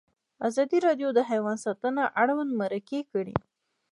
[0.47, 3.35] ازادي راډیو د حیوان ساتنه اړوند مرکې کړي.